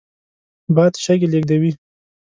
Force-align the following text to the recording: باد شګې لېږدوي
باد 0.75 0.93
شګې 1.03 1.27
لېږدوي 1.31 1.71